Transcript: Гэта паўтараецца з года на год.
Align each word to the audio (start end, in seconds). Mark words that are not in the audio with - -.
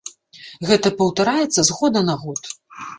Гэта 0.69 0.87
паўтараецца 1.03 1.61
з 1.71 1.79
года 1.79 1.99
на 2.11 2.15
год. 2.27 2.41